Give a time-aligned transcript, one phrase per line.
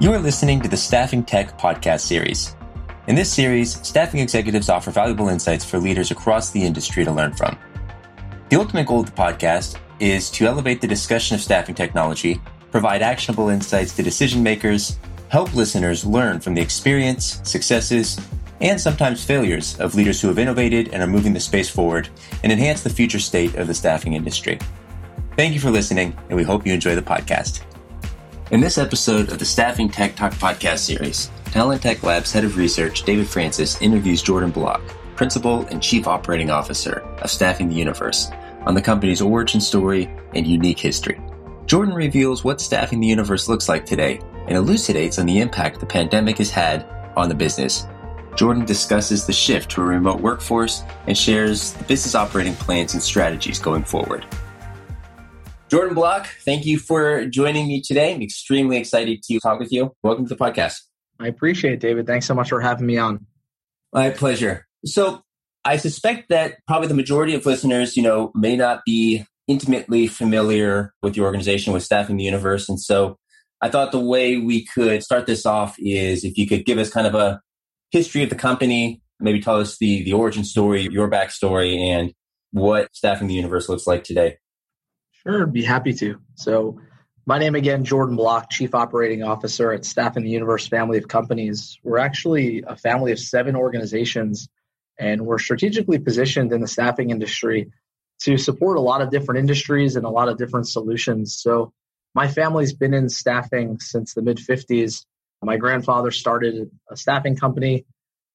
[0.00, 2.54] You are listening to the Staffing Tech podcast series.
[3.08, 7.32] In this series, staffing executives offer valuable insights for leaders across the industry to learn
[7.32, 7.58] from.
[8.48, 12.40] The ultimate goal of the podcast is to elevate the discussion of staffing technology,
[12.70, 18.20] provide actionable insights to decision makers, help listeners learn from the experience, successes,
[18.60, 22.08] and sometimes failures of leaders who have innovated and are moving the space forward
[22.44, 24.60] and enhance the future state of the staffing industry.
[25.36, 27.62] Thank you for listening, and we hope you enjoy the podcast.
[28.50, 32.56] In this episode of the Staffing Tech Talk podcast series, Talent Tech Labs head of
[32.56, 34.80] research David Francis interviews Jourdan Block,
[35.16, 38.30] principal and chief operating officer of Staffing the Universe,
[38.62, 41.20] on the company's origin story and unique history.
[41.66, 45.84] Jourdan reveals what Staffing the Universe looks like today and elucidates on the impact the
[45.84, 46.86] pandemic has had
[47.18, 47.86] on the business.
[48.30, 53.02] Jourdan discusses the shift to a remote workforce and shares the business operating plans and
[53.02, 54.24] strategies going forward.
[55.68, 58.14] Jourdan Block, thank you for joining me today.
[58.14, 59.94] I'm extremely excited to talk with you.
[60.02, 60.76] Welcome to the podcast.
[61.20, 62.06] I appreciate it, David.
[62.06, 63.26] Thanks so much for having me on.
[63.92, 64.66] My pleasure.
[64.86, 65.22] So,
[65.64, 70.94] I suspect that probably the majority of listeners, you know, may not be intimately familiar
[71.02, 72.70] with your organization, with Staffing the Universe.
[72.70, 73.18] And so
[73.60, 76.90] I thought the way we could start this off is if you could give us
[76.90, 77.40] kind of a
[77.90, 82.14] history of the company, maybe tell us the, the origin story, your backstory, and
[82.52, 84.38] what Staffing the Universe looks like today.
[85.26, 86.20] Sure, be happy to.
[86.34, 86.80] So,
[87.26, 91.78] my name again, Jourdan Block, Chief Operating Officer at Staffing the Universe family of companies.
[91.82, 94.48] We're actually a family of seven organizations,
[94.98, 97.70] and we're strategically positioned in the staffing industry
[98.22, 101.36] to support a lot of different industries and a lot of different solutions.
[101.36, 101.72] So,
[102.14, 105.04] my family's been in staffing since the mid 50s.
[105.42, 107.84] My grandfather started a staffing company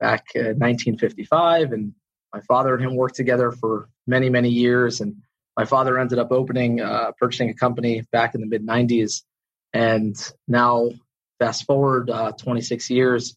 [0.00, 1.94] back in 1955, and
[2.32, 5.00] my father and him worked together for many, many years.
[5.00, 5.16] And
[5.56, 9.22] my father ended up opening, uh, purchasing a company back in the mid 90s.
[9.72, 10.16] And
[10.48, 10.90] now,
[11.38, 13.36] fast forward uh, 26 years,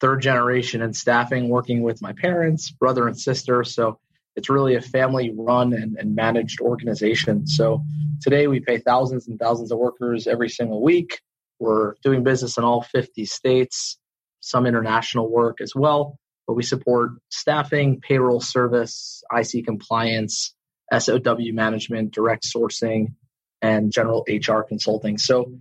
[0.00, 3.64] third generation in staffing, working with my parents, brother, and sister.
[3.64, 3.98] So
[4.36, 7.46] it's really a family run and, and managed organization.
[7.46, 7.82] So
[8.20, 11.20] today we pay thousands and thousands of workers every single week.
[11.58, 13.98] We're doing business in all 50 states,
[14.40, 16.18] some international work as well.
[16.46, 20.54] But we support staffing, payroll service, IC compliance,
[20.98, 23.14] SOW management, direct sourcing,
[23.60, 25.18] and general HR consulting.
[25.18, 25.52] So,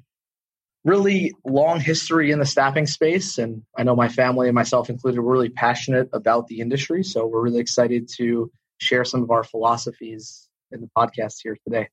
[0.84, 3.38] really long history in the staffing space.
[3.38, 7.04] And I know my family and myself included, we're really passionate about the industry.
[7.04, 11.90] So, we're really excited to share some of our philosophies in the podcast here today.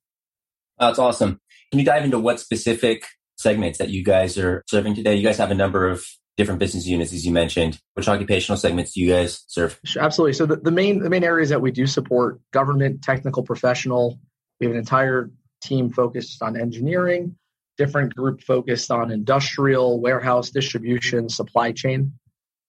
[0.78, 1.40] Uh, that's awesome.
[1.70, 3.04] Can you dive into what specific
[3.36, 5.16] segments that you guys are serving today?
[5.16, 6.06] You guys have a number of
[6.38, 7.78] different business units, as you mentioned.
[7.94, 9.78] Which occupational segments do you guys serve?
[9.84, 10.32] Sure, absolutely.
[10.34, 14.18] So the, the main the main areas that we do support government, technical, professional.
[14.60, 15.30] We have an entire
[15.62, 17.36] team focused on engineering,
[17.76, 22.14] different group focused on industrial, warehouse, distribution, supply chain.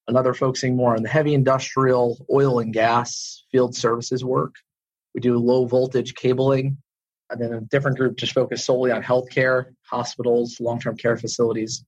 [0.08, 4.56] Another focusing more on the heavy industrial, oil and gas, field services work.
[5.14, 6.78] We do low voltage cabling.
[7.30, 11.84] And then a different group just focused solely on healthcare, hospitals, long term care facilities.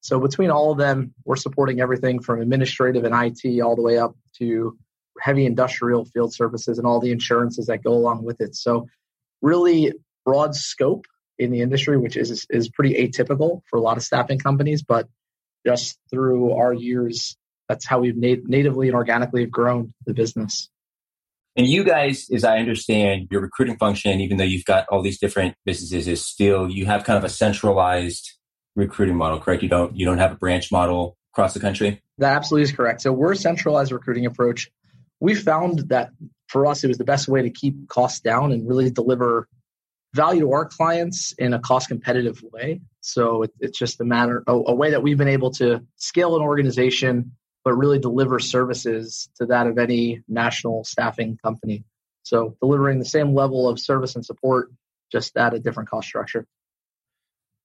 [0.00, 3.98] So between all of them, we're supporting everything from administrative and IT all the way
[3.98, 4.76] up to
[5.20, 8.54] heavy industrial field services and all the insurances that go along with it.
[8.56, 8.86] So
[9.42, 9.92] really
[10.24, 11.04] broad scope
[11.38, 15.08] in the industry, which is is pretty atypical for a lot of staffing companies, but
[15.66, 17.36] just through our years,
[17.68, 20.70] that's how we've nat- natively and organically have grown the business.
[21.56, 25.18] And you guys, as I understand, your recruiting function, even though you've got all these
[25.18, 28.32] different businesses, is still you have kind of a centralized
[28.76, 29.62] recruiting model, correct?
[29.62, 32.02] You don't you don't have a branch model across the country.
[32.18, 33.02] That absolutely is correct.
[33.02, 34.70] So we're a centralized recruiting approach.
[35.20, 36.10] We found that
[36.48, 39.48] for us, it was the best way to keep costs down and really deliver
[40.14, 42.80] value to our clients in a cost competitive way.
[43.00, 46.36] So it, it's just a matter a, a way that we've been able to scale
[46.36, 47.32] an organization,
[47.64, 51.84] but really deliver services to that of any national staffing company.
[52.22, 54.70] So delivering the same level of service and support,
[55.12, 56.46] just at a different cost structure.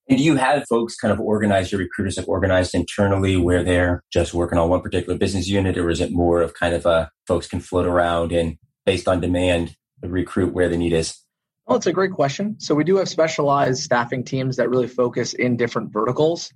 [0.08, 4.04] And do you have folks kind of organize your recruiters like organized internally where they're
[4.12, 7.10] just working on one particular business unit, or is it more of kind of a
[7.26, 11.18] folks can float around and based on demand recruit where the need is?
[11.66, 12.60] Well, it's a great question.
[12.60, 16.52] So we do have specialized staffing teams that really focus in different verticals.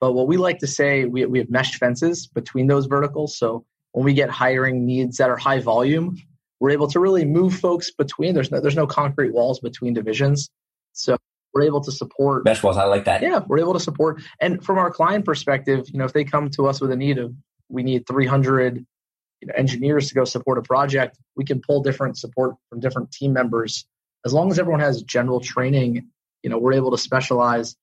[0.00, 3.38] But what we like to say, we, we have mesh fences between those verticals.
[3.38, 6.18] So when we get hiring needs that are high volume,
[6.58, 8.34] we're able to really move folks between.
[8.34, 10.50] There's no there's no concrete walls between divisions.
[10.92, 11.16] So
[11.52, 12.76] we're able to support mesh walls.
[12.76, 13.22] I like that.
[13.22, 14.22] Yeah, we're able to support.
[14.40, 17.18] And from our client perspective, you know, if they come to us with a need
[17.18, 17.34] of
[17.68, 18.84] we need 300
[19.40, 23.10] you know, engineers to go support a project, we can pull different support from different
[23.12, 23.86] team members.
[24.24, 26.08] As long as everyone has general training,
[26.42, 27.76] you know, we're able to specialize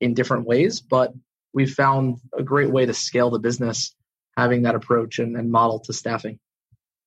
[0.00, 0.80] in different ways.
[0.80, 1.12] But
[1.52, 3.94] we've found a great way to scale the business
[4.36, 6.38] having that approach and, and model to staffing.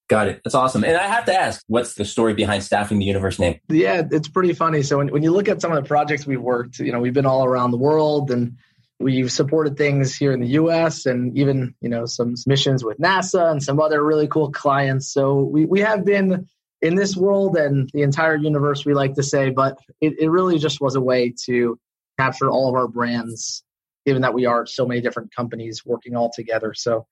[0.07, 0.42] Got it.
[0.44, 0.86] That's awesome.
[0.86, 3.59] And I have to ask, what's the story behind staffing the universe name?
[3.68, 4.81] Yeah, it's pretty funny.
[4.83, 7.13] So when, when you look at some of the projects we've worked, you know, we've
[7.13, 8.56] been all around the world and
[9.00, 13.51] we've supported things here in the US and even, you know, some missions with NASA
[13.51, 15.12] and some other really cool clients.
[15.12, 16.48] So we, we have been
[16.81, 20.57] in this world and the entire universe, we like to say, but it, it really
[20.57, 21.77] just was a way to
[22.18, 23.63] capture all of our brands,
[24.06, 26.74] given that we are so many different companies working all together.
[26.74, 27.07] So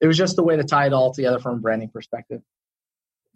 [0.00, 2.42] it was just the way to tie it all together from a branding perspective.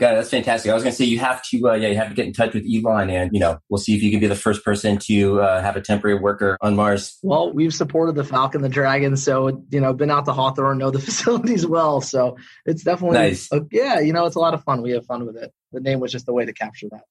[0.01, 0.17] Got it.
[0.17, 0.71] That's fantastic.
[0.71, 2.33] I was going to say you have to, uh, yeah, you have to get in
[2.33, 4.97] touch with Elon, and you know, we'll see if you can be the first person
[4.97, 7.19] to uh, have a temporary worker on Mars.
[7.23, 10.91] Well, we've supported the Falcon, the Dragon, so you know, been out to Hawthorne, know
[10.91, 13.53] the facilities well, so it's definitely nice.
[13.53, 14.81] A, yeah, you know, it's a lot of fun.
[14.81, 15.53] We have fun with it.
[15.73, 17.03] The name was just a way to capture that.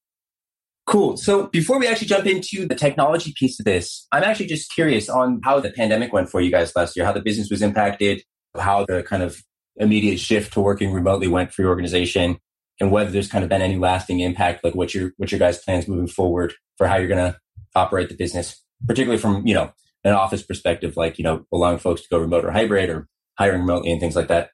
[0.87, 1.17] Cool.
[1.17, 5.07] So before we actually jump into the technology piece of this, I'm actually just curious
[5.07, 8.23] on how the pandemic went for you guys last year, how the business was impacted,
[8.57, 9.41] how the kind of
[9.75, 12.39] immediate shift to working remotely went for your organization
[12.79, 15.63] and whether there's kind of been any lasting impact, like what your what your guys'
[15.63, 17.37] plans moving forward for how you're going to
[17.75, 19.71] operate the business, particularly from you know
[20.03, 23.07] an office perspective, like you know allowing folks to go remote or hybrid or
[23.37, 24.49] hiring remotely and things like that.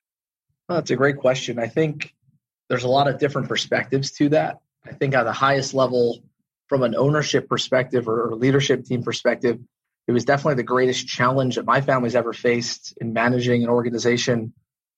[0.68, 1.59] Well, that's a great question.
[1.59, 2.13] I think
[2.69, 4.57] there's a lot of different perspectives to that.
[4.86, 6.19] I think at the highest level,
[6.68, 9.59] from an ownership perspective or leadership team perspective,
[10.07, 14.54] it was definitely the greatest challenge that my family's ever faced in managing an organization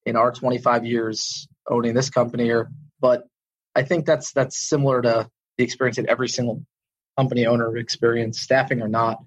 [0.06, 2.52] in our 25 years owning this company
[3.00, 3.28] but
[3.76, 6.66] I think that's that's similar to the experience that every single
[7.18, 9.24] company owner experience, staffing or not.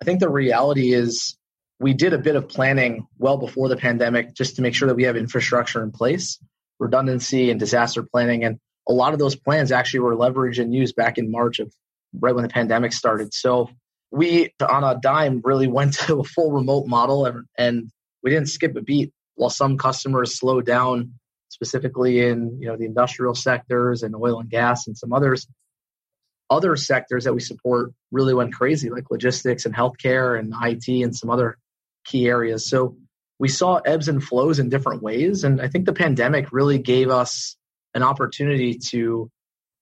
[0.00, 1.36] I think the reality is
[1.78, 4.94] we did a bit of planning well before the pandemic just to make sure that
[4.94, 6.38] we have infrastructure in place,
[6.78, 8.44] redundancy and disaster planning.
[8.44, 8.58] And
[8.88, 11.72] a lot of those plans actually were leveraged and used back in March of
[12.18, 13.34] right when the pandemic started.
[13.34, 13.70] So
[14.16, 17.90] we on a dime really went to a full remote model and, and
[18.22, 19.12] we didn't skip a beat.
[19.34, 21.12] While some customers slowed down
[21.50, 25.46] specifically in you know the industrial sectors and oil and gas and some others
[26.50, 31.14] other sectors that we support really went crazy like logistics and healthcare and IT and
[31.14, 31.58] some other
[32.04, 32.68] key areas.
[32.68, 32.96] So
[33.38, 35.44] we saw ebbs and flows in different ways.
[35.44, 37.56] And I think the pandemic really gave us
[37.94, 39.30] an opportunity to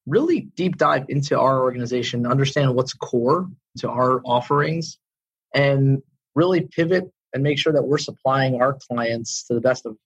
[0.07, 3.49] really deep dive into our organization understand what's core
[3.79, 4.99] to our offerings
[5.55, 6.03] and
[6.35, 9.97] really pivot and make sure that we're supplying our clients to the best of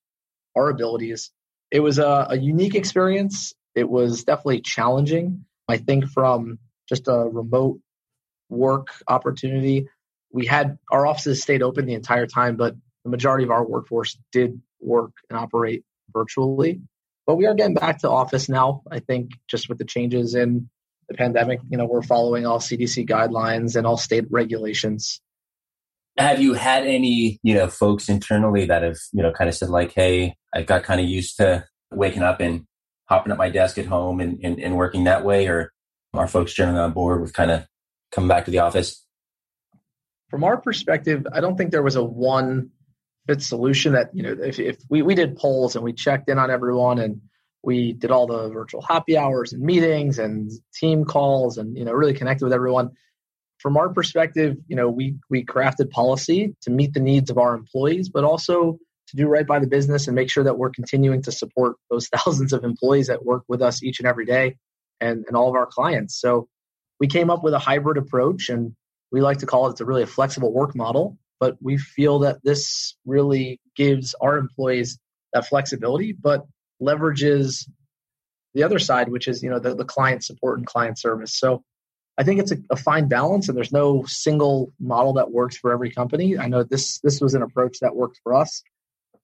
[0.56, 1.30] our abilities
[1.70, 3.54] it was a, a unique experience.
[3.74, 5.44] It was definitely challenging.
[5.68, 6.58] I think from
[6.88, 7.80] just a remote
[8.48, 9.88] work opportunity,
[10.32, 12.74] we had our offices stayed open the entire time, but
[13.04, 16.80] the majority of our workforce did work and operate virtually.
[17.28, 18.82] But we are getting back to office now.
[18.90, 20.70] I think just with the changes in
[21.08, 25.20] the pandemic, you know, we're following all CDC guidelines and all state regulations
[26.18, 29.68] have you had any you know folks internally that have you know kind of said
[29.68, 32.66] like hey i got kind of used to waking up and
[33.08, 35.72] hopping at my desk at home and, and, and working that way or
[36.12, 37.64] are folks generally on board with kind of
[38.10, 39.06] coming back to the office
[40.28, 42.70] from our perspective i don't think there was a one
[43.28, 46.38] fit solution that you know if, if we, we did polls and we checked in
[46.38, 47.20] on everyone and
[47.62, 51.92] we did all the virtual happy hours and meetings and team calls and you know
[51.92, 52.90] really connected with everyone
[53.58, 57.54] from our perspective, you know, we we crafted policy to meet the needs of our
[57.54, 61.22] employees, but also to do right by the business and make sure that we're continuing
[61.22, 64.56] to support those thousands of employees that work with us each and every day
[65.00, 66.20] and, and all of our clients.
[66.20, 66.48] So
[67.00, 68.74] we came up with a hybrid approach and
[69.10, 72.42] we like to call it a really a flexible work model, but we feel that
[72.42, 74.98] this really gives our employees
[75.32, 76.46] that flexibility, but
[76.82, 77.68] leverages
[78.54, 81.38] the other side, which is, you know, the, the client support and client service.
[81.38, 81.62] So
[82.16, 85.72] I think it's a, a, fine balance, and there's no single model that works for
[85.72, 86.36] every company.
[86.36, 88.62] I know this this was an approach that worked for us,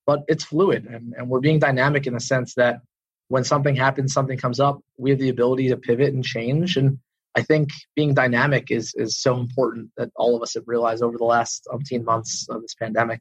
[0.06, 2.80] but it's fluid, and, and we're being dynamic in the sense that
[3.28, 6.76] when something happens, something comes up, we have the ability to pivot and change.
[6.76, 6.98] And
[7.36, 11.18] I think being dynamic is is so important that all of us have realized over
[11.18, 13.20] the last 18 months of this pandemic.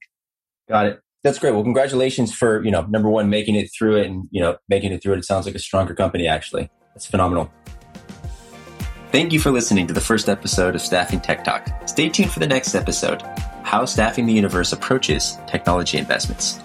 [0.70, 1.00] Got it.
[1.24, 1.54] That's great.
[1.54, 4.92] Well, congratulations for you know number one making it through it, and you know making
[4.92, 5.20] it through it.
[5.20, 6.28] It sounds like a stronger company.
[6.28, 7.52] Actually, it's phenomenal.
[9.12, 11.70] Thank you for listening to the first episode of Staffing Tech Talk.
[11.86, 13.22] Stay tuned for the next episode
[13.64, 16.60] How Staffing the Universe Approaches Technology Investments.